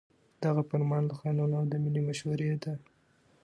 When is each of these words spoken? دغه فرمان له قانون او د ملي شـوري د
دغه 0.43 0.61
فرمان 0.69 1.03
له 1.09 1.15
قانون 1.21 1.51
او 1.59 1.63
د 1.71 1.73
ملي 1.83 2.03
شـوري 2.19 2.49
د 2.63 2.65